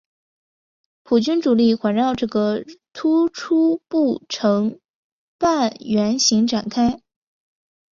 [1.03, 4.79] 普军主力环绕这个突出部成
[5.37, 7.03] 半圆形展开。